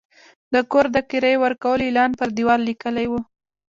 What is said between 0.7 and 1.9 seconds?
کور د کرایې ورکولو